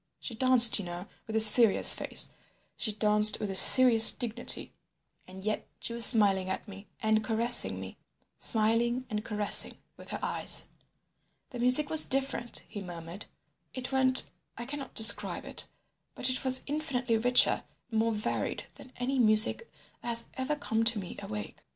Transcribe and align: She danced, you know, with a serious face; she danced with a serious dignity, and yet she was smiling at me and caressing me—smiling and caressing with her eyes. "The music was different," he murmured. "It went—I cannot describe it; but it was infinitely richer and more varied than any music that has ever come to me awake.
She 0.19 0.33
danced, 0.33 0.79
you 0.79 0.85
know, 0.85 1.05
with 1.27 1.35
a 1.35 1.39
serious 1.39 1.93
face; 1.93 2.31
she 2.75 2.91
danced 2.91 3.39
with 3.39 3.51
a 3.51 3.55
serious 3.55 4.11
dignity, 4.11 4.73
and 5.27 5.45
yet 5.45 5.67
she 5.79 5.93
was 5.93 6.05
smiling 6.07 6.49
at 6.49 6.67
me 6.67 6.87
and 7.03 7.23
caressing 7.23 7.79
me—smiling 7.79 9.05
and 9.11 9.23
caressing 9.23 9.77
with 9.97 10.09
her 10.09 10.17
eyes. 10.23 10.69
"The 11.51 11.59
music 11.59 11.91
was 11.91 12.05
different," 12.05 12.65
he 12.67 12.81
murmured. 12.81 13.27
"It 13.75 13.91
went—I 13.91 14.65
cannot 14.65 14.95
describe 14.95 15.45
it; 15.45 15.67
but 16.15 16.31
it 16.31 16.43
was 16.43 16.63
infinitely 16.65 17.19
richer 17.19 17.63
and 17.91 17.99
more 17.99 18.11
varied 18.11 18.63
than 18.77 18.91
any 18.95 19.19
music 19.19 19.71
that 20.01 20.07
has 20.07 20.25
ever 20.33 20.55
come 20.55 20.83
to 20.83 20.97
me 20.97 21.17
awake. 21.21 21.57